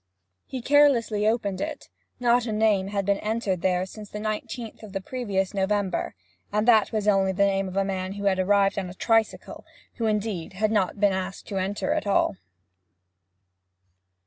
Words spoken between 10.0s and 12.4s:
indeed, had not been asked to enter at all.